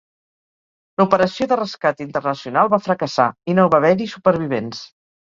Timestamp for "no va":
3.59-3.79